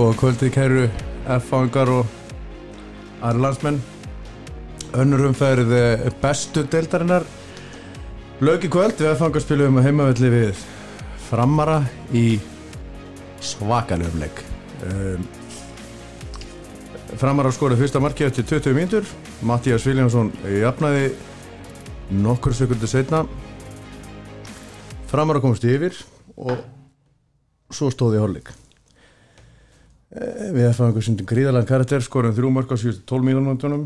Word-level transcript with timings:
Góða 0.00 0.14
kvöldið 0.16 0.50
kæru 0.54 0.82
F-fangar 1.28 1.90
og 1.92 2.12
aðra 3.20 3.42
landsmenn. 3.44 3.80
Önnur 4.96 5.26
umferð 5.28 5.74
eh, 5.76 6.06
bestu 6.22 6.62
deildarinnar. 6.72 7.26
Lögi 8.40 8.70
kvöld 8.72 8.96
við 8.96 9.10
F-fangar 9.10 9.44
spilum 9.44 9.76
heimavelli 9.84 10.30
við 10.32 10.62
Framara 11.26 11.82
í 12.16 12.38
svakalöfum 13.44 14.24
leik. 14.24 14.40
Um, 14.88 15.28
Framara 17.20 17.52
skorið 17.52 17.84
fyrsta 17.84 18.00
marki 18.00 18.24
eftir 18.24 18.48
20 18.54 18.78
mínútur. 18.80 19.12
Mattías 19.44 19.84
Viljánsson 19.84 20.32
jafnaði 20.62 21.12
nokkur 22.24 22.56
sekundur 22.56 22.88
setna 22.88 23.26
Framara 25.12 25.44
komst 25.44 25.68
yfir 25.68 25.92
og 26.40 26.56
svo 27.68 27.92
stóði 27.92 28.16
í 28.16 28.24
hálfleik 28.24 28.56
Við 30.10 30.64
erum 30.66 30.88
einhver 30.88 31.04
sundin 31.06 31.26
gríðalega 31.30 31.68
karakter, 31.68 32.02
skorum 32.02 32.34
þrjú 32.34 32.48
mörg 32.50 32.72
á 32.74 32.76
12 32.76 33.26
mínúndunum. 33.28 33.84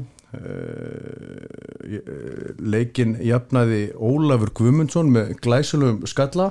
Leikin 2.64 3.19
jafnaði 3.20 3.91
Ólafur 3.92 4.55
Guðmundsson 4.56 5.12
með 5.12 5.34
glæsulum 5.45 6.00
skalla. 6.09 6.48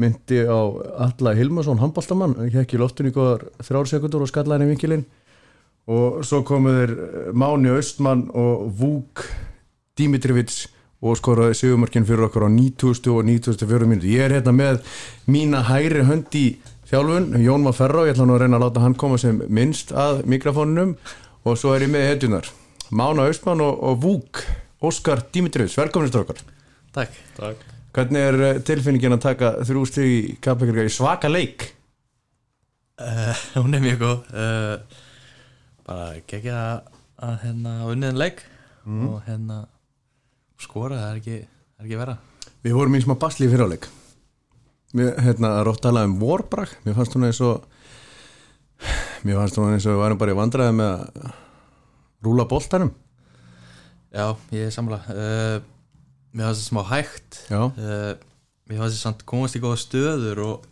Myndi 0.00 0.40
á 0.48 0.60
Alla 1.04 1.34
Hilmarsson, 1.36 1.82
handbóltamann, 1.82 2.38
hekk 2.54 2.72
í 2.72 2.80
loftinu 2.80 3.12
þrjársekundur 3.12 4.24
og 4.24 4.32
skallaði 4.32 4.64
henni 4.64 4.72
vinkilinn. 4.72 5.04
Og 5.92 6.22
svo 6.24 6.40
komuður 6.46 6.96
Máni 7.36 7.76
Östmann 7.76 8.30
og 8.32 8.70
Vúk 8.78 9.26
Dimitrivits 9.98 10.64
og 11.02 11.18
skoraði 11.18 11.58
sigumörkinn 11.58 12.06
fyrir 12.08 12.28
okkur 12.30 12.46
á 12.46 12.50
9000 12.54 13.12
og 13.12 13.24
9004 13.28 13.88
mínúti. 13.90 14.16
Ég 14.16 14.24
er 14.30 14.36
hérna 14.38 14.54
með 14.56 14.80
mína 15.28 15.64
hæri 15.68 16.06
hönd 16.08 16.32
í 16.38 16.46
þjálfun, 16.92 17.28
Jón 17.40 17.66
var 17.66 17.76
ferra 17.76 18.02
og 18.02 18.08
ég 18.10 18.14
ætla 18.14 18.26
nú 18.28 18.36
að 18.36 18.44
reyna 18.44 18.58
að 18.58 18.64
láta 18.66 18.84
hann 18.84 18.96
koma 19.00 19.18
sem 19.20 19.38
minnst 19.48 19.94
að 19.96 20.22
mikrofónunum 20.28 20.94
og 21.42 21.58
svo 21.58 21.72
er 21.72 21.86
ég 21.86 21.92
með 21.92 22.08
hetjunar 22.10 22.50
Mána 22.92 23.24
Austmann 23.30 23.62
og, 23.64 23.78
og 23.80 24.00
Vúk 24.02 24.42
Óskar 24.84 25.24
Dimitrius, 25.32 25.78
velkominist 25.80 26.18
okkar 26.20 26.42
Takk, 26.92 27.16
Takk. 27.38 27.68
Hvernig 27.96 28.20
er 28.24 28.40
eh, 28.44 28.58
tilfinningin 28.64 29.16
að 29.16 29.24
taka 29.24 29.54
þrjú 29.64 29.86
stig 29.88 30.10
í 30.12 30.20
kappleikarga 30.44 30.84
í 30.88 30.92
svaka 30.92 31.28
leik? 31.32 31.64
Uh, 33.00 33.32
hún 33.62 33.76
er 33.76 33.82
mjög 33.84 33.98
góð. 34.00 34.30
Uh, 34.36 35.00
bara 35.88 36.20
gegja 36.28 36.58
að 37.16 37.38
hérna 37.46 37.74
unniðin 37.88 38.20
leik. 38.20 38.44
Mm. 38.82 39.02
og 39.08 39.20
hérna 39.28 39.60
skora, 40.58 40.96
það 40.98 41.10
er 41.12 41.18
ekki, 41.20 41.36
er 41.78 41.84
ekki 41.86 41.98
vera 42.00 42.16
Við 42.66 42.74
vorum 42.74 42.96
í 42.98 43.02
smá 43.04 43.14
basli 43.14 43.46
í 43.46 43.52
fyriráleik 43.52 43.86
Mér, 44.92 45.14
hérna, 45.24 45.54
rótt 45.64 45.80
talað 45.80 46.10
um 46.10 46.18
vorbrag 46.20 46.72
mér 46.84 46.96
fannst 46.98 47.14
hún 47.16 47.24
eins 47.24 47.38
og 47.40 47.62
mér 49.24 49.38
fannst 49.38 49.56
hún 49.56 49.72
eins 49.72 49.86
og 49.86 49.94
við 49.94 50.02
varum 50.02 50.18
bara 50.20 50.34
í 50.34 50.36
vandræði 50.36 50.74
með 50.76 50.90
að 50.92 51.38
rúla 52.22 52.44
boltanum. 52.50 52.90
Já, 54.12 54.26
ég 54.52 54.66
er 54.68 54.74
samla 54.74 54.98
uh, 55.08 55.56
mér 56.36 56.50
fannst 56.50 56.60
það 56.60 56.68
smá 56.68 56.82
hægt. 56.90 57.38
Uh, 57.48 58.12
mér 58.68 58.82
fannst 58.82 58.98
það 58.98 59.00
samt 59.00 59.24
komast 59.32 59.56
í 59.56 59.62
góða 59.64 59.80
stöður 59.80 60.42
og 60.44 60.66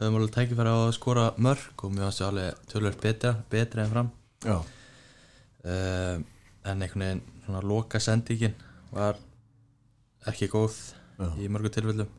höfum 0.00 0.18
alveg 0.18 0.34
tækifæri 0.34 0.72
á 0.74 0.78
að 0.80 0.96
skora 0.98 1.28
mörg 1.38 1.84
og 1.86 1.94
mér 1.94 2.08
fannst 2.08 2.22
það 2.24 2.32
alveg 2.32 2.64
tölvöld 2.72 2.98
betra, 3.04 3.34
betra 3.52 3.84
en 3.84 3.92
fram. 3.92 4.10
Uh, 4.42 6.16
en 6.66 6.82
einhvern 6.82 7.06
veginn 7.06 7.22
svona 7.44 7.62
loka 7.62 8.02
sendingin 8.02 8.58
var 8.90 9.22
ekki 10.26 10.50
góð 10.50 10.74
Já. 11.18 11.30
í 11.38 11.46
mörgu 11.50 11.70
tilfellum 11.70 12.10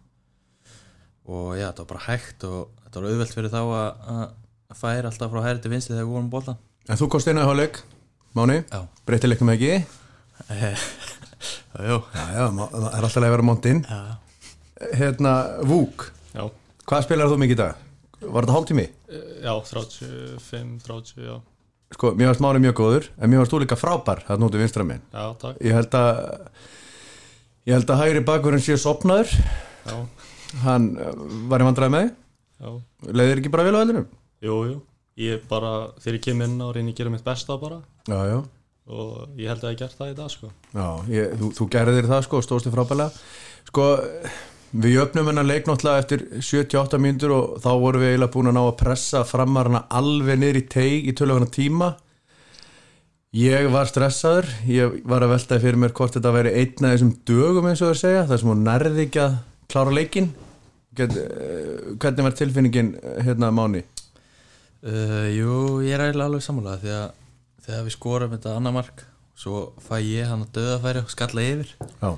og 1.30 1.54
já, 1.58 1.68
þetta 1.70 1.84
var 1.86 1.90
bara 1.94 2.06
hægt 2.08 2.44
og 2.50 2.72
þetta 2.84 3.00
var 3.02 3.10
auðvelt 3.12 3.36
fyrir 3.38 3.54
þá 3.54 3.60
að, 3.64 4.26
að 4.74 4.80
færa 4.82 5.10
alltaf 5.12 5.32
frá 5.34 5.44
hæri 5.46 5.62
til 5.64 5.72
vinsti 5.74 5.94
þegar 5.94 6.08
við 6.08 6.16
vorum 6.18 6.32
bóla 6.34 6.56
En 6.92 7.00
þú 7.00 7.08
komst 7.14 7.30
inn 7.32 7.40
á 7.40 7.48
hálfleik, 7.48 7.78
Máni? 8.36 8.58
Leikum 9.08 9.54
ekki? 9.54 9.78
Jú 11.88 12.02
það 12.12 12.36
er 12.36 12.44
alltaf 13.00 13.16
að 13.22 13.32
vera 13.32 13.46
montinn. 13.46 13.80
Já, 13.88 14.20
Hérna, 15.00 15.32
Vúk, 15.64 16.10
Já, 16.36 16.44
hvað 16.90 17.06
spilar 17.06 17.32
þú 17.32 17.38
mikið 17.40 17.56
í 17.56 17.60
dag? 17.62 17.82
Var 18.24 18.46
þetta 18.46 18.56
hálftími? 18.58 18.86
já, 19.44 19.54
35, 19.70 20.78
30, 20.84 21.24
já, 21.24 21.36
Sko, 21.94 22.12
mér 22.18 22.32
varst 22.32 22.42
Máni 22.44 22.62
mjög 22.64 22.76
góður 22.80 23.08
en 23.22 23.30
mér 23.32 23.44
varst 23.44 23.54
þú 23.54 23.62
líka 23.64 23.78
frábær 23.80 24.24
það 24.28 24.42
nútið 24.44 24.64
vinstra 24.64 24.86
minn 24.88 25.04
já, 25.14 25.26
takk, 25.40 25.60
Ég 25.64 25.76
held 25.78 25.98
að 26.00 26.22
ég 27.70 27.78
held 27.78 27.94
að 27.94 28.02
hægri 28.04 28.24
bakurinn 28.28 28.64
sé 28.64 28.76
sopnaður 28.82 29.32
já, 29.32 29.96
hann 30.62 30.92
eh, 31.02 31.16
var 31.50 31.64
í 31.64 31.70
vandræði 31.70 31.96
með 31.96 32.10
þig? 32.10 32.20
Leiðir 33.12 33.42
ekki 33.42 33.52
bara 33.52 33.66
vel 33.68 33.76
á 33.76 33.84
eldinum 33.84 34.12
jú, 34.44 34.58
jú, 34.68 34.80
ég 35.24 35.44
bara, 35.50 35.74
þegar 36.04 36.18
ég 36.18 36.26
kem 36.26 36.44
inn 36.46 36.60
á 36.60 36.68
reyni 36.76 36.94
að 36.94 37.00
gera 37.00 37.14
mitt 37.14 37.26
besta 37.26 37.58
bara. 37.62 37.80
Já, 38.10 38.20
já, 38.28 38.40
og 38.92 39.40
ég 39.40 39.52
held 39.52 39.64
að 39.64 39.76
ég 39.76 39.84
gert 39.84 40.00
það 40.00 40.12
í 40.12 40.18
dag, 40.18 40.32
sko. 40.34 40.50
já 40.76 40.88
ég, 41.14 41.36
þú, 41.40 41.52
þú 41.60 41.68
gerðir 41.78 42.10
það 42.12 42.26
sko 42.28 42.40
og 42.40 42.48
stóðst 42.48 42.68
þig 42.68 42.76
frábærlega. 42.76 43.24
Sko, 43.70 43.88
við 44.74 44.96
jöfnum 44.98 45.30
hennar 45.32 45.48
leik 45.48 45.70
náttúrulega 45.70 46.04
eftir 46.04 46.26
78 46.44 47.02
mínútur 47.02 47.36
og 47.38 47.60
þá 47.64 47.70
vorum 47.86 48.04
við 48.04 48.14
eiginlega 48.14 48.36
búin 48.36 48.52
að 48.52 48.58
ná 48.58 48.64
að 48.66 48.80
pressa 48.84 49.24
framarna 49.28 49.86
alveg 49.94 50.42
niður 50.42 50.60
í 50.60 50.66
teig 50.76 51.08
í 51.08 51.16
tölvögana 51.16 51.52
tíma. 51.54 51.94
Ég 53.34 53.66
var 53.74 53.88
stressaður, 53.90 54.46
ég 54.70 55.00
var 55.10 55.24
að 55.26 55.32
veltaði 55.34 55.64
fyrir 55.64 55.80
mér 55.82 55.94
hvort 55.98 56.14
þetta 56.14 56.34
væri 56.36 56.52
einn 56.60 56.86
af 56.86 56.92
þessum 56.92 57.16
dögum 57.26 57.70
eins 57.70 57.82
og 57.82 57.90
það 57.90 58.02
segja, 58.04 58.26
það 58.30 58.42
sem 58.42 58.52
hún 58.52 58.68
nærði 58.68 59.08
ekki 59.08 59.22
að 59.24 59.40
klára 59.74 59.96
leikin 59.96 60.28
Hvernig 60.94 62.26
var 62.28 62.36
tilfinningin 62.38 62.94
eh, 63.02 63.24
hérna 63.26 63.52
Máni? 63.52 63.84
uh, 64.84 65.30
jú, 65.32 65.80
ég 65.86 65.96
er 65.96 66.04
eiginlega 66.06 66.30
alveg 66.30 66.44
sammála 66.46 66.78
því 66.82 66.92
að 66.98 67.08
þegar 67.66 67.88
við 67.88 67.96
skorum 67.96 68.36
þetta 68.36 68.58
annar 68.60 68.76
mark 68.76 69.06
svo 69.40 69.64
fæ 69.82 69.96
ég 70.04 70.30
hann 70.30 70.44
að 70.46 70.54
döðafæri 70.60 71.02
og 71.02 71.10
skalla 71.10 71.46
yfir. 71.48 71.72
Já, 72.02 72.12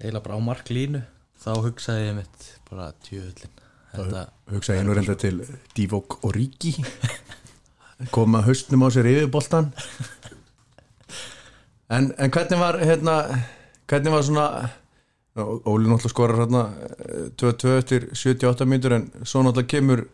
eiginlega 0.00 0.24
bara 0.26 0.36
á 0.36 0.48
marklínu 0.50 1.02
þá 1.40 1.50
hugsaði 1.64 2.08
ég 2.10 2.16
mitt 2.18 2.48
bara 2.68 2.90
tjöðlin 3.06 3.54
þetta, 3.94 4.24
hugsa 4.52 4.76
ég 4.76 4.84
nú 4.86 4.96
reynda 4.96 5.16
til 5.18 5.40
Divok 5.76 6.18
og 6.20 6.34
Ríki 6.36 6.74
koma 8.14 8.42
haustnum 8.46 8.84
á 8.84 8.88
sér 8.92 9.08
yfir 9.10 9.30
boltan 9.32 9.70
en, 11.94 12.10
en 12.12 12.30
hvernig 12.30 12.60
var 12.60 12.78
hérna, 12.84 13.16
hvernig 13.90 14.14
var 14.14 14.26
svona 14.26 14.46
Óli 15.38 15.86
náttúrulega 15.86 16.10
skorar 16.10 16.40
hérna 16.42 16.62
eh, 17.06 17.28
2-2 17.38 17.76
eftir 17.78 18.08
78 18.14 18.66
mínútur 18.66 18.96
en 18.96 19.06
svo 19.22 19.44
náttúrulega 19.46 19.70
kemur 19.70 20.04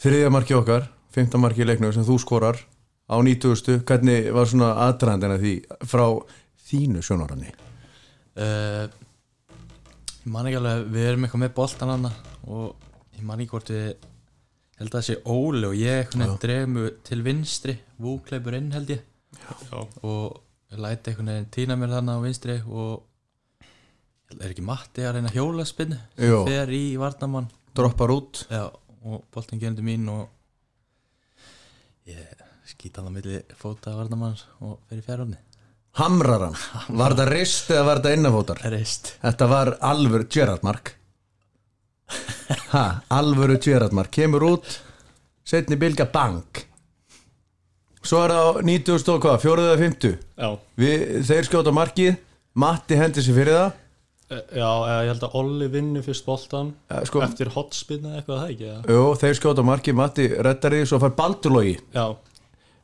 þriðja 0.00 0.30
marki 0.32 0.56
okkar, 0.56 0.88
fymta 1.12 1.40
marki 1.40 1.64
í 1.64 1.68
leiknum 1.68 1.92
sem 1.92 2.06
þú 2.06 2.16
skorar 2.22 2.60
á 3.08 3.16
90. 3.20 3.82
hvernig 3.88 4.30
var 4.32 4.48
svona 4.48 4.70
aðdraðandina 4.86 5.40
því 5.42 5.54
frá 5.88 6.04
þínu 6.68 7.02
sjónaranni 7.04 7.52
uh, 8.38 8.88
ég 10.24 10.28
man 10.32 10.48
ekki 10.48 10.60
alveg 10.60 10.90
við 10.92 11.08
erum 11.10 11.26
eitthvað 11.26 11.44
með 11.44 11.54
boltan 11.56 11.92
hana 11.94 12.12
og 12.48 12.88
ég 13.16 13.26
man 13.28 13.40
ekki 13.40 13.54
hvort 13.54 13.72
við 13.72 13.88
held 14.78 14.92
að 14.92 14.96
það 14.96 15.06
sé 15.08 15.16
Óli 15.26 15.68
og 15.68 15.76
ég 15.78 16.02
eitthvað 16.04 16.34
drefum 16.42 16.76
til 17.06 17.22
vinstri, 17.26 17.74
vúkleipur 17.98 18.56
inn 18.58 18.70
held 18.74 18.92
ég. 18.94 19.00
Já, 19.34 19.80
og 20.06 20.78
læti 20.78 21.10
einhvern 21.10 21.32
veginn 21.32 21.48
týna 21.54 21.76
mér 21.78 21.96
þannig 21.96 22.20
á 22.20 22.24
vinstri 22.24 22.56
og 22.68 22.92
er 24.36 24.50
ekki 24.52 24.64
Matti 24.66 25.04
að 25.06 25.18
reyna 25.18 25.32
hjólaspinnu 25.32 25.98
Jú. 26.20 26.42
sem 26.44 26.52
fer 26.52 26.72
í 26.76 26.82
varnamann 27.00 27.48
droppar 27.78 28.12
út. 28.12 28.42
Já, 28.52 28.66
og 29.08 29.24
boltin 29.32 29.60
gerði 29.62 29.84
mín 29.86 30.08
og 30.12 30.26
ég 32.08 32.46
skýta 32.68 33.00
hann 33.00 33.12
á 33.12 33.16
milli 33.16 33.40
fóta 33.56 33.94
varnamanns 33.96 34.44
og 34.60 34.78
fer 34.88 35.00
í 35.00 35.04
fjárhóðni 35.06 35.38
hamrar 35.98 36.44
hann, 36.46 36.58
var 36.94 37.14
þetta 37.16 37.26
rist 37.32 37.70
eða 37.72 37.86
var 37.88 38.00
þetta 38.00 38.18
innafótar? 38.18 38.60
Reist 38.70 39.12
Þetta 39.22 39.48
var 39.50 39.70
alvöru 39.88 40.28
Gerard 40.30 40.64
Mark 40.66 40.92
ha, 42.74 42.84
Alvöru 43.16 43.58
Gerard 43.62 43.96
Mark 43.96 44.12
Kemur 44.14 44.44
út 44.46 44.78
Setni 45.48 45.78
bylga 45.80 46.06
bank 46.12 46.64
Svo 48.04 48.22
er 48.24 48.32
það 48.32 48.46
á 48.46 48.52
90 48.68 49.12
og 49.14 49.24
hvað, 49.24 49.40
fjóruð 49.42 49.70
eða 49.72 49.80
50 49.82 50.14
já, 50.14 50.48
Við, 50.78 51.02
Þeir 51.28 51.48
skjóta 51.48 51.74
markið. 51.74 52.14
Matti 52.58 52.96
hendi 52.96 53.24
sér 53.24 53.36
fyrir 53.36 53.56
það 53.58 53.72
já, 54.28 54.68
ég 55.02 55.08
held 55.12 55.22
að 55.24 55.36
Olli 55.40 55.68
vinni 55.72 56.02
fyrst 56.04 56.26
boltan 56.28 56.74
Eh, 56.92 57.00
sko, 57.08 57.22
eftir 57.24 57.48
hotspinna 57.54 58.18
eitthvað 58.18 58.42
það 58.42 58.52
ekki, 58.54 58.70
Jú, 58.92 59.02
þeir 59.22 59.38
skjóta 59.40 59.64
markið, 59.64 59.96
Matti 59.98 60.26
reddar 60.36 60.76
því 60.76 60.82
Svo 60.90 61.00
fær 61.02 61.14
Baldurlogi 61.16 61.76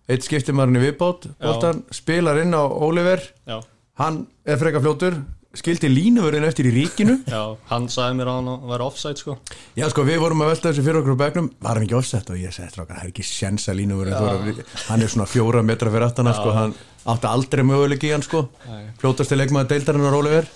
Eitt 0.09 0.25
skiptir 0.27 0.57
maðurinn 0.57 0.81
í 0.81 0.85
viðbót 0.89 1.29
Boltan 1.41 1.85
spilar 1.95 2.41
inn 2.43 2.53
á 2.57 2.65
Oliver. 2.65 3.23
Já, 3.49 3.61
Hann 4.01 4.27
er 4.45 4.61
freka 4.61 4.81
fljótur 4.85 5.21
Skildi 5.55 5.87
línuvörðin 5.87 6.43
eftir 6.49 6.67
í 6.67 6.71
ríkinu. 6.75 7.13
Já, 7.31 7.55
hann 7.71 7.85
sagði 7.87 8.17
mér 8.19 8.27
að 8.33 8.39
hann 8.41 8.65
vera 8.73 8.89
offside, 8.91 9.21
sko, 9.21 9.37
Já 9.79 9.87
sko 9.93 10.03
við 10.03 10.19
vorum 10.25 10.43
að 10.43 10.51
velta 10.51 10.73
þessu 10.73 10.83
fyrir 10.83 10.99
okkur 10.99 11.15
á 11.15 11.23
begnum 11.29 11.47
Var 11.63 11.79
hann 11.79 11.87
ekki 11.87 11.95
offsett 12.01 12.33
og 12.35 12.41
ég 12.43 12.51
segi 12.57 12.73
strákar 12.73 12.99
Það 12.99 13.05
er 13.07 13.13
ekki 13.13 13.27
sjens 13.29 13.69
að 13.71 13.79
línuvörðin 13.85 14.65
Hann 14.89 15.05
er 15.07 15.13
svona 15.15 15.29
fjóra 15.31 15.63
metra 15.63 15.93
fyrir 15.95 16.09
aftan 16.09 16.27
hann, 16.27 16.35
sko, 16.41 16.57
Hann 16.59 16.75
átti 17.15 17.31
aldrei 17.31 17.63
möguleik 17.69 18.03
í 18.09 18.11
hann 18.17 18.25
sko. 18.27 18.49
Nei. 18.67 18.83
Fljótasti 18.99 19.37
leikmaður 19.39 19.71
deildarinnar 19.77 20.19
Oliver 20.19 20.51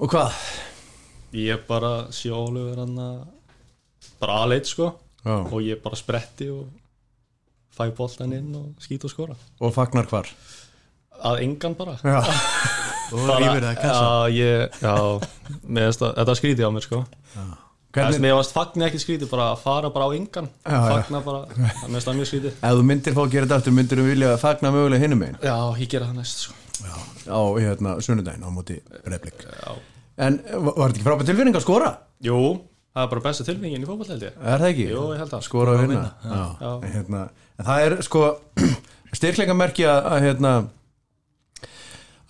Og 0.00 0.08
hvað? 0.08 0.32
ég 1.36 1.60
bara 1.68 2.08
vera 2.10 2.80
hann 2.80 2.98
að 2.98 3.18
bara 4.20 4.36
aðleit, 4.44 4.66
sko, 4.66 4.94
Já. 5.24 5.34
og 5.44 5.60
ég 5.62 5.80
bara 5.82 5.96
spretti 5.96 6.48
og 6.50 6.68
fæ 7.76 7.90
boltan 7.96 8.32
inn 8.32 8.54
og 8.56 8.80
skýt 8.80 9.04
og 9.04 9.12
skora. 9.12 9.36
Og 9.60 9.72
fagnar 9.74 10.08
hvar? 10.08 10.28
Að 11.20 11.42
engan 11.44 11.76
bara. 11.76 11.98
Já, 12.00 12.20
og 13.12 13.28
rýfur 13.28 13.66
það 13.66 13.80
kassa 13.80 14.06
já, 14.30 14.38
ég, 14.40 14.78
já, 14.80 14.94
með 15.68 15.90
þess 15.90 16.02
að 16.06 16.14
þetta 16.20 16.38
skrítið 16.40 16.64
á 16.64 16.70
mér 16.72 16.86
sko. 16.86 17.02
Hvernig? 17.90 18.22
Mér 18.22 18.36
varst 18.38 18.54
fagni 18.54 18.86
ekki 18.86 19.02
skrítið, 19.02 19.28
bara 19.32 19.50
að 19.52 19.62
fara 19.66 19.92
bara 19.92 20.08
á 20.08 20.10
engan. 20.16 20.48
Já, 20.64 20.78
já. 20.78 20.88
Fagna 20.94 21.22
bara, 21.26 21.68
mest 21.92 22.08
að 22.08 22.18
mjög 22.22 22.32
skrítið. 22.32 22.56
Ef 22.56 22.80
þú 22.80 22.88
myndir 22.88 23.16
fá 23.16 23.22
að 23.26 23.36
gera 23.36 23.48
þetta 23.50 23.60
aftur 23.60 23.76
myndir 23.76 24.00
þú 24.00 24.08
vilja 24.08 24.34
fagna 24.40 24.74
mögulega 24.74 25.04
hinum 25.04 25.28
einn 25.28 25.40
Já, 25.44 25.56
ég 25.76 25.92
gera 25.92 26.08
það 26.08 26.20
næst 26.22 26.46
sko 26.46 26.69
á 27.30 27.40
hérna, 27.60 27.94
sunnudaginn 28.04 28.44
á 28.46 28.50
móti 28.52 28.78
Já. 28.80 29.72
en 30.20 30.40
var 30.46 30.90
þetta 30.90 30.96
ekki 30.96 31.06
frábært 31.06 31.30
tilfinning 31.30 31.56
að 31.56 31.64
skora? 31.64 31.90
Jú, 32.24 32.38
það 32.94 33.04
er 33.04 33.12
bara 33.14 33.24
besta 33.28 33.46
tilfengin 33.46 33.84
í 33.84 33.88
fótball 33.88 34.10
held 34.12 34.26
ég 34.26 34.36
Er 34.40 34.60
það 34.62 34.68
ekki? 34.72 34.88
Jú, 34.90 35.04
ég 35.14 35.22
held 35.22 35.32
það. 35.34 35.46
Skora 35.46 35.76
og 35.76 35.82
vinna 35.84 36.00
vinna, 36.00 36.10
Já. 36.24 36.44
Já. 36.60 36.72
En, 36.74 36.92
hérna, 36.96 37.22
en 37.58 37.68
það 37.70 37.86
er 37.86 37.96
sko 38.06 38.24
styrkleikamerki 39.20 39.86
að, 39.88 40.10
að 40.14 40.26
hérna 40.26 40.54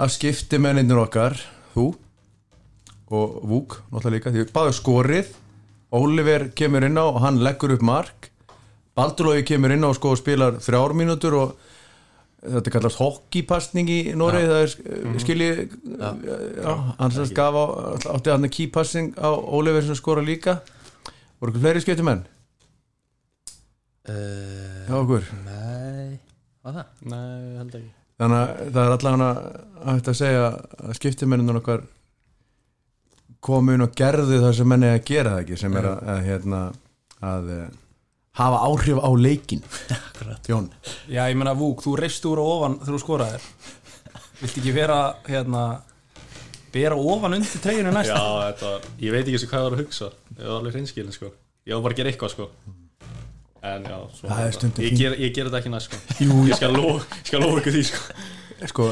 að 0.01 0.15
skipti 0.15 0.61
mennindir 0.63 1.01
okkar 1.01 1.37
þú 1.75 1.91
og 3.11 3.39
Vúk 3.51 3.81
náttúrulega 3.91 4.17
líka, 4.17 4.33
því 4.35 4.47
báðu 4.55 4.75
skorið 4.79 5.33
Oliver 5.99 6.47
kemur 6.55 6.87
inn 6.87 6.99
á 7.01 7.05
og 7.11 7.19
hann 7.25 7.41
leggur 7.43 7.75
upp 7.75 7.83
mark 7.83 8.31
Baldurlógi 8.97 9.43
kemur 9.49 9.75
inn 9.75 9.83
á 9.87 9.91
sko 9.97 10.15
og 10.15 10.21
spilar 10.21 10.59
þrjár 10.63 10.95
mínútur 10.99 11.37
og 11.41 11.57
þetta 12.41 12.73
kallast 12.73 13.01
hockeypassning 13.01 13.91
í 13.93 14.01
Noregi 14.17 14.49
það 14.49 14.63
er 14.65 14.75
mm 14.81 15.21
skilji 15.21 15.51
já, 16.01 16.73
hann 16.99 17.15
sem 17.15 17.33
gaf 17.37 17.57
á 17.57 17.65
átti 18.17 18.33
hann 18.33 18.49
keypassing 18.49 19.13
á 19.21 19.29
Oliver 19.29 19.85
sem 19.85 19.99
skora 19.99 20.25
líka. 20.25 20.61
Voru 21.41 21.53
ekki 21.53 21.63
fleiri 21.65 21.85
skipti 21.85 22.05
menn 22.07 22.25
uh, 24.09 24.85
hjá 24.89 24.97
okkur? 24.99 25.31
nei, 25.47 26.19
hvað 26.63 26.81
það? 26.81 26.93
Nei, 27.13 27.57
held 27.61 27.79
ekki. 27.81 27.93
Þannig 28.21 28.41
að 28.41 28.73
það 28.75 28.83
er 28.83 28.95
allavega 28.95 29.31
hægt 29.87 30.11
að 30.13 30.19
segja 30.19 30.49
að 30.51 30.97
skiptimennunum 30.99 31.61
okkar 31.63 31.87
komu 33.45 33.75
inn 33.75 33.85
og 33.85 33.95
gerðu 33.97 34.41
það 34.43 34.57
sem 34.59 34.69
menni 34.69 34.91
að 34.93 35.05
gera 35.09 35.37
það 35.37 35.45
ekki 35.45 35.61
sem 35.63 35.79
er 35.81 35.89
að, 35.89 36.03
að, 36.13 36.21
hérna, 36.27 36.61
að 37.31 37.53
eh, 37.55 37.71
hafa 38.39 38.59
áhrif 38.67 38.99
á 39.03 39.11
leikin 39.19 39.63
Jón. 40.49 40.71
Já, 41.11 41.27
ég 41.31 41.37
meina 41.39 41.55
Vúk, 41.59 41.83
þú 41.85 41.97
reist 41.99 42.25
úr 42.29 42.39
og 42.43 42.51
ofan 42.57 42.77
þegar 42.81 42.95
þú 42.97 43.01
skoraðir. 43.03 43.47
Viltu 44.41 44.61
ekki 44.63 44.73
vera, 44.75 44.99
hérna 45.27 45.63
bera 46.73 46.97
ofan 46.97 47.35
undir 47.37 47.63
treyjunu 47.63 47.93
næst 47.95 48.13
Já, 48.13 48.21
þetta 48.51 48.69
var, 48.75 48.85
ég 49.03 49.15
veit 49.17 49.25
ekki 49.27 49.41
sem 49.43 49.51
hvað 49.51 49.61
ég 49.61 49.67
var 49.69 49.77
að 49.79 49.83
hugsa. 49.85 50.11
Ég 50.37 50.45
var 50.47 50.59
alveg 50.61 50.77
hreinskilin 50.77 51.17
sko. 51.17 51.33
Ég 51.67 51.75
var 51.77 51.83
bara 51.87 51.97
að 51.97 52.01
gera 52.01 52.13
eitthvað 52.13 52.35
sko. 52.37 52.49
En 53.61 53.85
já, 53.85 53.97
ég, 54.81 54.95
ger, 54.97 55.17
ég 55.21 55.35
ger 55.37 55.51
þetta 55.51 55.59
ekki 55.61 55.73
næst 55.75 55.91
sko. 55.91 55.99
Jú, 56.25 56.37
Ég 56.49 56.57
skal 56.57 56.73
lofa, 56.73 57.59
ykkur 57.61 57.75
því 57.75 57.83
sko. 57.91 58.15
Sko, 58.71 58.87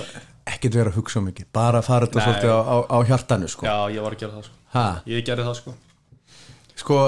ekkert 0.48 0.76
vera 0.76 0.92
að 0.92 0.98
hugsa 1.00 1.22
um 1.22 1.28
mikið. 1.30 1.48
Bara 1.56 1.80
fara 1.86 2.08
þetta 2.08 2.26
svolítið 2.26 2.52
á, 2.52 2.60
á, 2.60 2.76
á 2.84 2.96
hjartanu 3.08 3.48
sko, 3.48 3.64
Já, 3.68 3.76
ég 3.96 4.04
var 4.04 4.16
að 4.16 4.22
gera 4.26 4.36
það 4.36 4.44
sko. 4.50 4.58
Ha, 4.74 4.84
Ég 5.08 5.24
gerði 5.24 5.46
það 5.48 5.56
sko. 5.62 5.74
Sko 6.82 6.98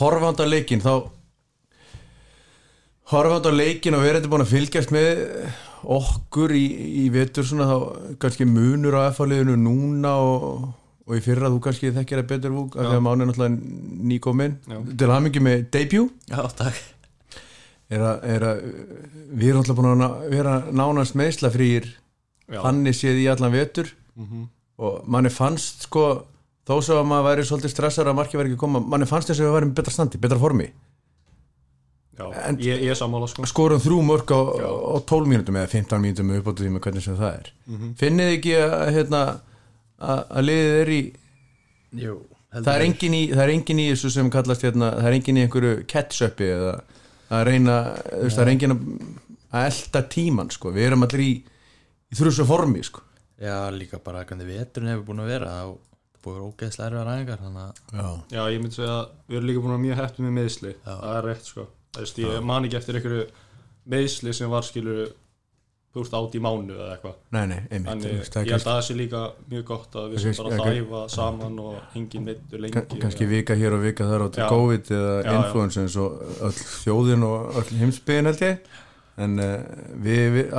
horfandi 0.00 0.46
á 0.46 0.52
leikin 0.52 0.82
þá 0.84 0.92
horfandi 3.12 3.52
á 3.52 3.54
leikin 3.54 3.96
og 3.98 4.04
verið 4.06 4.28
búin 4.32 4.44
að 4.44 4.52
fylgjast 4.54 4.92
með 4.94 5.22
okkur 5.82 6.54
í, 6.54 6.64
í 7.02 7.08
vetur 7.12 7.46
svona 7.46 7.66
þá 7.68 7.76
kannski 8.22 8.46
munur 8.48 8.96
á 8.96 9.10
F-liðinu 9.10 9.56
núna 9.58 10.14
og, 10.22 10.68
og 11.06 11.16
í 11.18 11.22
fyrra 11.24 11.50
þú 11.50 11.60
kannski 11.64 11.92
þekkir 11.96 12.22
það 12.22 12.30
betur 12.30 12.54
vúk 12.56 12.78
af 12.78 12.88
því 12.88 12.98
að 13.00 13.04
mánu 13.08 13.24
er 13.24 13.30
náttúrulega 13.32 14.08
nýkominn 14.12 14.56
til 14.98 15.10
að 15.10 15.24
mikið 15.26 15.46
með 15.48 15.64
debut. 15.74 16.12
Já, 16.30 16.40
takk. 16.60 16.82
Er 17.92 18.04
að, 18.08 18.22
er 18.24 18.46
að 18.48 18.60
við 19.36 19.48
erum 19.50 19.64
náttúrulega 19.66 19.80
búin 19.82 20.06
að 20.06 20.30
vera 20.32 20.54
nánast 20.72 21.18
meðslafrýr 21.18 21.90
Já. 22.52 22.60
þannig 22.62 22.96
séð 22.96 23.20
í 23.24 23.30
allan 23.32 23.54
vetur. 23.54 23.92
Mhm. 24.16 24.48
og 24.82 25.04
manni 25.06 25.30
fannst 25.30 25.84
sko 25.86 26.24
þó 26.68 26.74
svo 26.82 26.98
að 27.00 27.06
maður 27.10 27.28
væri 27.30 27.44
svolítið 27.48 27.72
stressar 27.74 28.06
að 28.10 28.18
markið 28.20 28.40
væri 28.42 28.52
ekki 28.52 28.60
koma 28.62 28.80
manni 28.80 29.06
fannst 29.10 29.28
þess 29.32 29.40
að 29.42 29.48
við 29.48 29.54
væri 29.56 29.68
með 29.70 29.78
betra 29.80 29.94
standi, 29.96 30.20
betra 30.22 30.38
formi 30.38 30.68
Já, 32.12 32.26
En- 32.44 32.58
ég, 32.60 32.82
ég 32.84 32.96
sammála 32.98 33.26
sko 33.30 33.46
skorum 33.48 33.80
þrjú 33.80 34.02
mörg 34.04 34.28
á, 34.36 34.40
á 34.44 34.96
12 35.08 35.30
mínútum 35.32 35.56
eða 35.56 35.70
15 35.72 36.02
mínútum 36.04 36.28
með 36.28 36.42
uppáttu 36.42 36.66
tíma 36.66 36.80
hvernig 36.84 37.02
sem 37.06 37.16
það 37.16 37.38
er 37.38 37.48
Mhm. 37.66 37.94
finnið 37.96 38.28
þið 38.28 38.36
ekki 38.36 38.52
að, 38.60 38.92
hérna, 38.96 39.22
að, 39.98 40.42
liðið 40.44 40.76
er 40.82 40.90
í 40.92 41.02
Jú 42.02 42.14
það 42.52 42.74
er, 42.76 42.82
engin 42.84 43.14
í 43.16 43.22
það 43.32 43.42
er 43.46 43.52
engin 43.54 43.78
í 43.80 43.86
þessu 43.92 44.10
sem 44.12 44.30
kallast 44.30 44.62
hérna, 44.62 44.90
það 45.00 45.06
er 45.08 45.16
engin 45.16 45.36
í 45.40 45.44
einhverju 45.46 45.86
catch-upi 45.88 46.48
eða 46.52 46.74
að 47.32 47.44
reyna 47.48 47.76
þú 48.12 48.22
veist, 48.26 48.36
það 48.36 48.44
er 48.44 48.52
engin 48.52 48.74
að, 48.76 48.82
að 49.52 49.66
elda 49.72 50.02
tíman 50.12 50.50
sko. 50.52 50.70
við 50.70 50.86
erum 50.90 51.02
allir 51.08 51.20
í, 51.24 51.32
í 52.12 52.14
þrjusu 52.20 52.44
formi 52.44 52.82
sko. 52.84 53.00
Já, 53.40 53.70
líka 53.72 53.98
bara 54.04 54.24
hvernig 54.28 54.46
veturinn 54.52 54.92
hefur 54.92 55.06
búin 55.08 55.24
að 55.24 55.32
vera 55.32 55.46
þá 55.48 55.78
vera 56.30 56.46
ógeðslega 56.46 56.86
erfiðar 56.88 57.10
æfingar 57.16 57.40
þannig 57.42 57.62
að 57.62 57.72
já, 57.98 58.36
Já, 58.36 58.42
ég 58.54 58.60
myndi 58.62 58.76
segja 58.78 58.92
að 59.00 59.08
við 59.28 59.36
erum 59.36 59.48
líka 59.50 59.60
búin 59.64 59.72
að 59.72 59.76
vera 59.78 59.86
mjög 59.86 60.00
heftum 60.02 60.24
með 60.28 60.36
meðsli 60.38 60.74
Það 60.84 61.16
er 61.16 61.26
rétt 61.30 61.44
sko. 61.50 61.66
Veist, 61.98 62.18
ég 62.22 62.46
man 62.52 62.64
ekki 62.68 62.78
eftir 62.78 62.98
einhverju 63.00 63.26
meðsli 63.92 64.32
sem 64.38 64.50
var 64.52 64.62
skilur 64.62 65.00
þú 65.92 66.00
veist 66.00 66.14
átt 66.16 66.36
í 66.38 66.40
mánu 66.40 66.72
eða 66.72 66.92
eitthvað. 66.94 67.16
Nei, 67.36 67.42
nei, 67.50 67.58
einmitt 67.68 67.88
Þannig 67.90 68.06
þú 68.06 68.20
veist, 68.22 68.32
það 68.32 68.46
ég 68.46 68.48
er 68.48 68.54
held 68.56 68.68
að 68.70 68.76
það 68.78 68.84
sé 68.86 68.94
líka 68.96 69.18
mjög 69.50 69.64
gott 69.68 69.96
að 70.00 70.06
við 70.14 70.22
sem 70.22 70.36
bara 70.38 70.52
ja, 70.54 70.68
þæfa 70.70 71.00
saman 71.12 71.58
og 71.60 71.98
engin 72.00 72.24
meittur 72.24 72.62
lengi 72.62 72.72
Kann- 72.78 73.02
kannski 73.02 73.26
vika 73.28 73.56
hér 73.60 73.76
og 73.76 73.82
vika 73.84 74.06
þar 74.08 74.24
á 74.24 74.28
til 74.32 74.40
Já. 74.40 74.46
COVID 74.54 74.92
eða 74.96 75.10
Já, 75.12 75.26
já. 75.26 75.34
influensa 75.42 75.82
eins 75.84 75.96
og 76.00 76.22
öll 76.48 76.54
þjóðin 76.62 77.26
og 77.28 77.60
öll 77.60 77.74
heimsbyðin 77.82 78.30
held 78.30 78.46
ég. 78.46 78.70
En 79.20 79.36
uh, 79.44 79.58
við, 80.00 80.22
við 80.38 80.54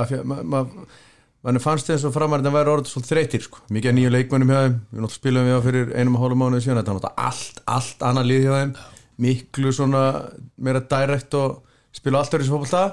mann 1.44 1.60
fannst 1.60 1.90
þess 1.90 2.08
að 2.08 2.16
framarinn 2.16 2.48
að 2.48 2.56
vera 2.56 2.74
orðið 2.74 2.90
svolítið 2.90 3.12
þreytir 3.12 3.44
sko. 3.44 3.62
mikið 3.68 3.90
af 3.90 3.96
nýju 3.98 4.12
leikmönnum 4.14 4.52
hjá 4.52 4.60
þeim. 4.62 4.76
Við 4.90 5.04
náttúrulega 5.04 5.18
spilum 5.18 5.48
við 5.48 5.56
á 5.56 5.66
fyrir 5.66 5.94
einum 5.94 6.16
og 6.16 6.24
hálfum 6.24 6.42
mánuði 6.44 6.64
síðan. 6.64 6.80
Þetta 6.80 6.92
er 6.92 6.98
náttúrulega 6.98 7.28
allt, 7.28 7.62
allt 7.76 8.04
annað 8.08 8.28
lið 8.30 8.44
hjá 8.46 8.54
þeim. 8.54 8.74
Miklu 9.24 9.72
svona 9.76 10.04
meira 10.56 10.82
direkt 10.90 11.36
og 11.38 11.58
spila 11.94 12.22
allt 12.22 12.34
öðru 12.34 12.48
svo 12.48 12.62
fólta 12.64 12.84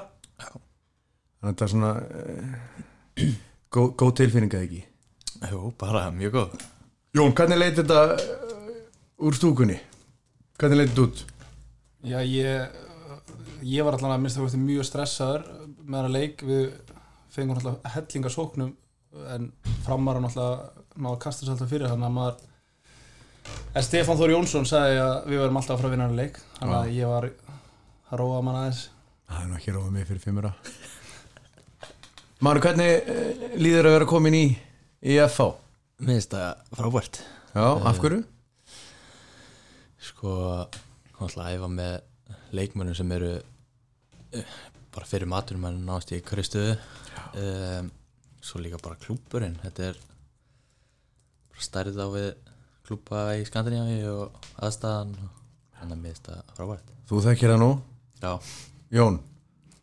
þannig 1.42 1.48
að 1.48 1.48
þetta 1.48 1.64
er 1.64 1.72
svona 1.72 1.92
uh, 1.98 3.32
góð, 3.74 3.88
góð 3.98 4.12
tilfinning 4.20 4.52
eða 4.54 4.66
ekki? 4.68 4.82
Jú, 5.50 5.72
bara 5.80 6.04
mjög 6.14 6.36
góð. 6.36 6.52
Jón, 7.18 7.34
hvernig 7.34 7.58
leit 7.58 7.74
þetta 7.80 8.02
uh, 8.14 9.26
úr 9.26 9.36
stúkunni? 9.36 9.80
Hvernig 10.60 10.78
leit 10.78 10.92
þetta 10.92 11.06
út? 11.08 11.24
Já, 12.06 12.20
ég 12.22 12.78
ég 13.62 13.86
var 13.86 13.96
allan 13.96 14.14
að 14.16 14.22
minnst 14.22 14.38
það 14.38 14.62
mjög 14.62 14.86
stressaður 14.86 15.44
með 15.82 15.98
hana 15.98 16.12
leik. 16.14 16.46
Við 16.46 16.70
fengum 17.32 17.58
alltaf 17.58 17.92
hellingar 17.96 18.34
sóknum 18.34 18.72
en 19.34 19.50
framar 19.84 20.18
hann 20.18 20.28
alltaf 20.28 20.80
náða 20.96 21.14
að 21.14 21.20
kasta 21.26 21.44
sér 21.44 21.54
alltaf 21.54 21.72
fyrir 21.72 21.92
þannig 21.92 22.08
að 22.08 22.16
maður 22.16 22.48
en 23.76 23.86
Stefán 23.86 24.18
Þór 24.20 24.34
Jónsson 24.36 24.68
sagði 24.68 25.00
að 25.02 25.14
við 25.30 25.42
verum 25.42 25.60
alltaf 25.60 25.74
að 25.74 25.82
fara 25.82 25.90
að 25.90 25.96
vinna 25.96 26.08
hann 26.08 26.20
leik 26.20 26.40
þannig 26.58 26.78
að 26.78 26.96
ég 26.96 27.12
var 27.12 27.28
að 27.28 28.20
róa 28.22 28.42
mann 28.44 28.60
aðeins 28.60 28.82
Það 29.32 29.42
er 29.42 29.48
nú 29.48 29.58
ekki 29.58 29.74
ráðið 29.74 29.94
mig 29.96 30.08
fyrir 30.08 30.24
fimmura 30.26 30.52
Máru, 32.42 32.58
hvernig 32.58 32.90
eh, 33.06 33.42
líður 33.62 33.88
að 33.88 33.96
vera 33.96 34.06
komin 34.10 34.34
í, 34.34 34.46
í 35.06 35.18
FH? 35.28 35.52
Mér 36.02 36.16
finnst 36.16 36.32
það 36.34 36.64
frábært 36.74 37.20
Já, 37.52 37.66
af 37.86 38.00
hverju? 38.02 38.22
Sko, 40.02 40.32
að 41.22 41.52
æfa 41.52 41.68
með 41.70 42.00
leikmönnum 42.56 42.96
sem 42.98 43.12
eru 43.14 43.36
uh, 43.38 44.56
bara 44.94 45.08
fyrir 45.08 45.30
maturum 45.30 45.66
en 45.68 45.82
náðast 45.86 46.14
í 46.14 46.22
hverju 46.22 46.46
stöðu. 46.48 46.78
Um, 47.40 47.90
Svo 48.42 48.58
líka 48.58 48.78
bara 48.82 48.98
klúburinn 48.98 49.54
Þetta 49.62 49.84
er 49.92 49.98
bara 51.52 51.62
stærð 51.62 52.00
á 52.02 52.06
við 52.10 52.30
klúpa 52.82 53.20
í 53.38 53.44
Skandinavíu 53.46 54.14
og 54.24 54.48
aðstæðan 54.58 55.12
og 55.22 55.28
þannig 55.78 55.94
að 55.94 56.00
mér 56.00 56.16
finnst 56.16 56.26
það 56.26 56.56
frábært. 56.56 56.90
Þú 57.06 57.20
þekkir 57.28 57.52
það 57.52 57.60
nú? 57.62 57.68
Já, 58.22 58.32
Jón, 58.92 59.20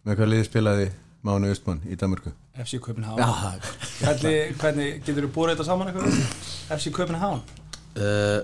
með 0.03 0.19
hvað 0.19 0.31
liði 0.33 0.47
spilaði 0.49 0.89
Mánu 1.25 1.53
Östmann 1.53 1.79
í 1.87 1.95
Danmörku? 1.99 2.33
FC 2.59 2.75
Já, 2.75 3.29
hvernig, 4.03 4.53
hvernig 4.59 5.01
getur 5.07 5.25
þú 5.25 5.31
búið 5.37 5.53
þetta 5.53 5.67
saman 5.69 5.91
eitthvað? 5.91 6.19
FC 6.75 6.91
Köpenhán 6.95 7.39
uh, 7.39 8.39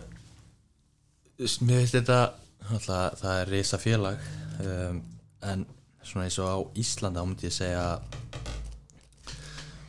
Mér 1.67 1.81
finnst 1.83 1.97
þetta 1.99 2.19
alltaf, 2.71 3.19
það 3.19 3.41
er 3.41 3.51
risa 3.51 3.79
félag 3.81 4.23
um, 4.63 5.01
en 5.43 5.65
svona 6.05 6.27
eins 6.27 6.37
og 6.41 6.47
á 6.49 6.57
Íslanda 6.81 7.23
þá 7.23 7.29
myndi 7.29 7.47
ég 7.49 7.55
segja 7.55 7.85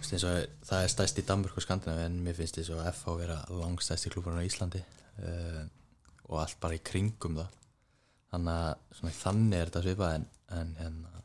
veist, 0.01 0.25
og 0.25 0.69
það 0.69 0.83
er 0.83 0.93
stæst 0.93 1.21
í 1.21 1.27
Danmörk 1.27 1.59
og 1.59 1.65
Skandinavi 1.65 2.07
en 2.07 2.21
mér 2.25 2.39
finnst 2.39 2.61
þess 2.61 2.73
að 2.75 2.89
FH 2.93 3.17
vera 3.21 3.39
langstæst 3.51 4.09
í 4.09 4.13
klúburinn 4.15 4.41
á 4.43 4.49
Íslandi 4.49 4.83
uh, 4.83 5.63
og 6.27 6.41
allt 6.43 6.59
bara 6.63 6.79
í 6.79 6.83
kringum 6.83 7.39
það. 7.39 7.53
Þannig 8.35 8.63
að 9.07 9.13
þannig 9.21 9.59
er 9.59 9.69
þetta 9.71 9.85
svipað 9.85 10.17
en, 10.17 10.25
en 10.57 10.73
hérna, 10.81 11.21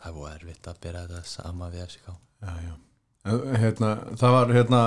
það 0.00 0.08
er 0.08 0.16
búið 0.16 0.32
erfitt 0.32 0.70
að 0.70 0.80
bera 0.86 1.04
þetta 1.06 1.30
sama 1.30 1.70
við 1.72 1.84
FCK 1.86 2.08
já, 2.10 2.54
já. 2.64 2.74
Eh, 3.24 3.44
hérna, 3.62 3.92
Það 4.20 4.34
var 4.34 4.54
hérna 4.58 4.80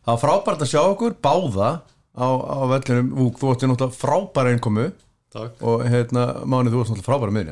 Það 0.00 0.12
var 0.14 0.20
frábært 0.22 0.62
að 0.64 0.70
sjá 0.70 0.80
okkur 0.80 1.16
báða 1.20 1.70
á, 2.16 2.28
á 2.28 2.58
vellinum. 2.70 3.10
Vúk, 3.18 3.40
þú 3.40 3.50
átti 3.52 3.68
náttúrulega 3.68 3.98
frábæra 4.00 4.54
einkomu 4.54 4.86
Takk. 5.30 5.60
Og 5.62 5.84
hérna, 5.86 6.24
Máni, 6.44 6.70
þú 6.72 6.80
varst 6.80 6.90
náttúrulega 6.90 7.06
frábæra 7.06 7.34
með 7.36 7.50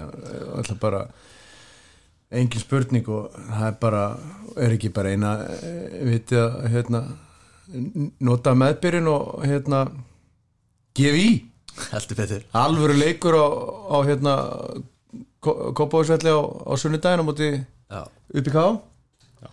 alltaf 0.59 0.79
bara 0.83 1.03
engin 2.35 2.61
spurning 2.61 3.07
og 3.09 3.31
það 3.39 3.67
er 3.69 3.77
bara 3.81 4.03
er 4.59 4.75
ekki 4.75 4.91
bara 4.93 5.13
eina 5.15 5.31
eh, 5.55 6.01
vitið 6.09 6.41
að 6.43 6.67
hérna 6.75 7.03
nota 8.25 8.55
meðbyrjun 8.59 9.09
og 9.13 9.45
hérna 9.47 9.85
gefa 10.99 11.21
í. 11.23 11.31
Alvöru 12.59 12.97
leikur 12.99 13.37
á, 13.39 13.47
á 13.95 13.97
hérna 14.09 14.35
Kópáðsvelli 15.39 16.33
á, 16.35 16.41
á 16.43 16.73
sunnudaginn 16.75 17.23
á 17.23 17.29
móti 17.29 17.49
upp 18.35 18.49
í 18.51 18.51
ká 18.51 18.65
Já. 19.39 19.49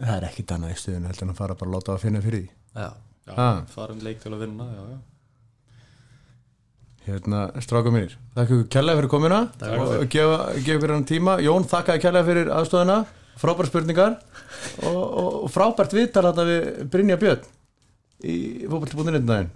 það 0.00 0.14
er 0.16 0.24
ekkit 0.30 0.54
annað 0.56 0.72
í 0.72 0.78
stuðinu 0.80 1.10
heldur 1.10 1.26
en 1.28 1.34
að 1.34 1.40
fara 1.42 1.56
bara 1.60 1.68
að 1.68 1.74
láta 1.76 1.92
að 1.92 2.00
finna 2.06 2.22
fyrir 2.24 2.40
því. 2.40 2.48
Já, 2.80 2.88
Já, 3.28 3.32
Ah. 3.36 3.60
farin 3.70 4.00
leik 4.02 4.18
til 4.24 4.32
að 4.32 4.40
vinna, 4.46 4.64
já, 4.72 4.82
já 4.94 4.98
hérna, 7.06 7.46
stráka 7.64 7.92
mínir 7.94 8.16
þakka 8.36 8.58
ykkur 8.58 8.68
kærlega 8.72 9.00
fyrir 9.00 9.12
komuna 9.12 9.40
Takk 9.60 9.82
og 9.82 10.04
gefa, 10.12 10.38
ykkur 10.60 10.94
hann 10.94 11.08
tíma. 11.08 11.38
Jón, 11.44 11.66
þakkaði 11.70 12.04
kærlega 12.04 12.28
fyrir 12.28 12.52
aðstofuna 12.58 12.98
frábært 13.42 13.72
spurningar 13.72 14.18
og, 14.84 15.00
og, 15.00 15.32
og 15.46 15.50
frábært 15.52 15.96
viðtal 15.96 16.28
þetta 16.28 16.46
við 16.48 16.68
Brynja 16.92 17.18
Björn 17.20 17.48
í 18.22 18.36
fótbolti.net 18.70 19.26
daginn. 19.26 19.50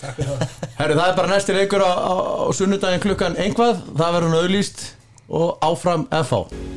Takk 0.00 0.20
fyrir 0.20 0.96
það. 0.98 1.08
Er 1.10 1.18
bara 1.18 1.32
næsti 1.32 1.56
leikur 1.56 1.82
á, 1.82 1.90
á, 1.90 2.14
á 2.46 2.48
sunnudaginn 2.54 3.02
klukkan 3.02 3.40
einhvað, 3.40 3.82
það 3.90 4.16
verður 4.18 4.30
hann 4.30 4.40
auðlýst 4.44 4.86
og 5.34 5.58
áfram 5.64 6.08
FH 6.22 6.73